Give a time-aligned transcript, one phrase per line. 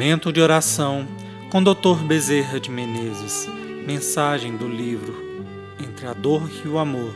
[0.00, 1.06] Momento de oração
[1.50, 2.02] com Dr.
[2.06, 3.46] Bezerra de Menezes.
[3.86, 5.14] Mensagem do livro
[5.78, 7.14] Entre a Dor e o Amor.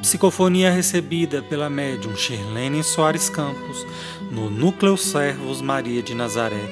[0.00, 3.86] Psicofonia recebida pela médium Shirlene Soares Campos
[4.30, 6.70] no Núcleo Servos Maria de Nazaré.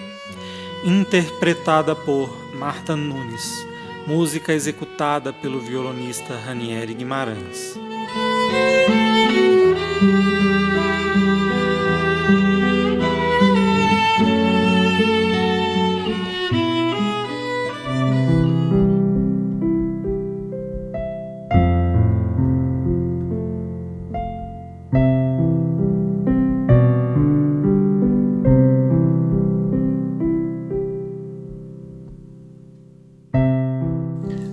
[0.82, 3.62] Interpretada por Marta Nunes.
[4.06, 7.78] Música executada pelo violonista Ranieri Guimarães.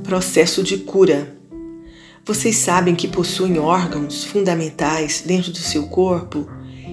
[0.07, 1.35] Processo de cura.
[2.25, 6.47] Vocês sabem que possuem órgãos fundamentais dentro do seu corpo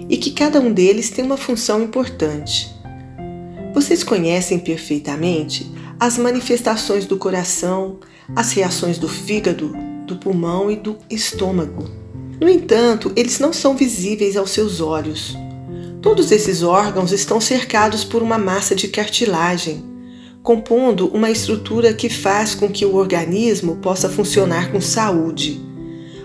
[0.08, 2.74] e que cada um deles tem uma função importante.
[3.72, 8.00] Vocês conhecem perfeitamente as manifestações do coração,
[8.34, 9.72] as reações do fígado,
[10.08, 11.88] do pulmão e do estômago.
[12.40, 15.36] No entanto, eles não são visíveis aos seus olhos.
[16.02, 19.93] Todos esses órgãos estão cercados por uma massa de cartilagem
[20.44, 25.58] compondo uma estrutura que faz com que o organismo possa funcionar com saúde.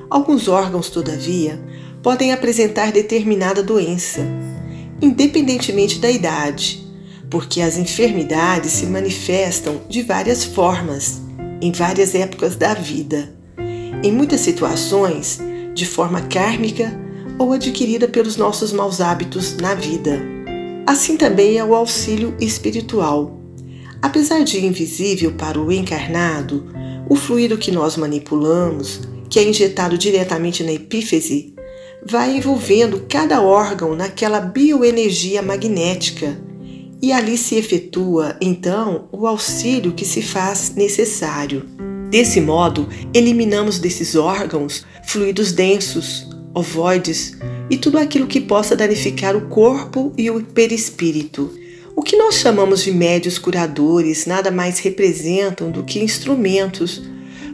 [0.10, 1.58] Alguns órgãos, todavia,
[2.04, 4.20] podem apresentar determinada doença,
[5.02, 6.86] independentemente da idade,
[7.30, 11.22] porque as enfermidades se manifestam de várias formas,
[11.62, 13.34] em várias épocas da vida.
[14.04, 15.40] Em muitas situações,
[15.74, 16.94] de forma kármica
[17.38, 20.22] ou adquirida pelos nossos maus hábitos na vida.
[20.86, 23.39] Assim também é o auxílio espiritual
[24.02, 26.66] Apesar de invisível para o encarnado,
[27.10, 31.54] o fluido que nós manipulamos, que é injetado diretamente na epífise,
[32.06, 36.40] vai envolvendo cada órgão naquela bioenergia magnética
[37.02, 41.66] e ali se efetua então o auxílio que se faz necessário.
[42.10, 47.38] Desse modo, eliminamos desses órgãos fluidos densos, ovoides
[47.70, 51.52] e tudo aquilo que possa danificar o corpo e o perispírito.
[52.00, 57.04] O que nós chamamos de médios curadores nada mais representam do que instrumentos,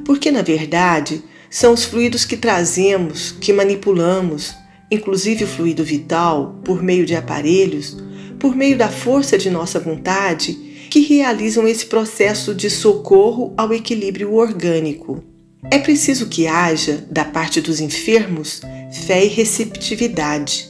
[0.06, 4.54] porque na verdade são os fluidos que trazemos, que manipulamos,
[4.92, 7.98] inclusive o fluido vital, por meio de aparelhos,
[8.40, 10.54] por meio da força de nossa vontade,
[10.92, 15.24] que realizam esse processo de socorro ao equilíbrio orgânico.
[15.72, 18.62] É preciso que haja, da parte dos enfermos,
[19.08, 20.70] fé e receptividade.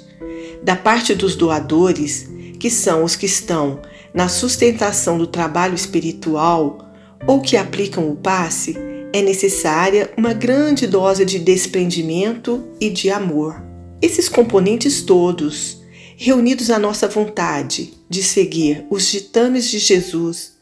[0.64, 3.82] Da parte dos doadores, que são os que estão
[4.14, 6.94] na sustentação do trabalho espiritual
[7.28, 8.78] ou que aplicam o passe,
[9.14, 13.64] é necessária uma grande dose de desprendimento e de amor.
[14.02, 15.82] Esses componentes todos,
[16.18, 20.54] reunidos à nossa vontade de seguir os ditames de Jesus,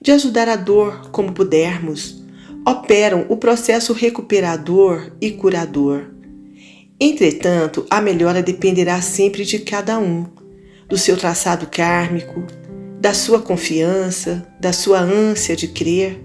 [0.00, 2.22] de ajudar a dor como pudermos,
[2.66, 6.10] operam o processo recuperador e curador.
[7.00, 10.37] Entretanto, a melhora dependerá sempre de cada um
[10.88, 12.44] do seu traçado kármico,
[13.00, 16.18] da sua confiança, da sua ânsia de crer,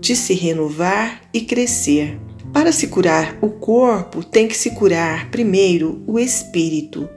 [0.00, 2.18] de se renovar e crescer.
[2.52, 7.08] Para se curar o corpo, tem que se curar primeiro o espírito,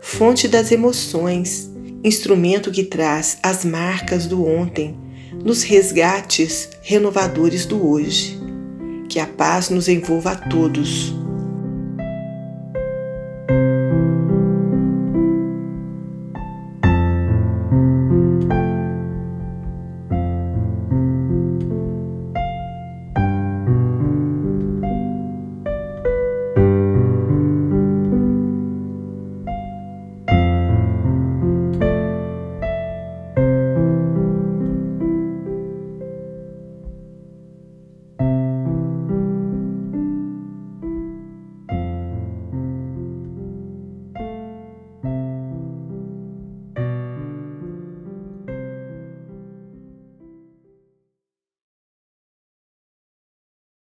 [0.00, 1.70] fonte das emoções,
[2.02, 4.98] instrumento que traz as marcas do ontem,
[5.44, 8.40] nos resgates renovadores do hoje.
[9.08, 11.21] Que a paz nos envolva a todos.